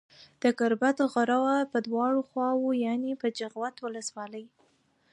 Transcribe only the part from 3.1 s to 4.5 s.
په جغتو ولسوالۍ